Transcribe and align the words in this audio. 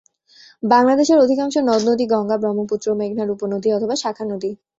বাংলাদেশের 0.63 1.17
অধিকাংশ 1.19 1.55
নদ 1.61 1.81
নদী 1.89 2.05
গঙ্গা, 2.13 2.37
ব্রহ্মপুত্র 2.39 2.85
ও 2.89 2.99
মেঘনার 3.01 3.33
উপনদী 3.35 3.69
অথবা 3.71 3.95
শাখা 3.95 4.23
নদী। 4.25 4.51